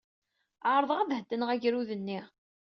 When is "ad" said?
0.99-1.15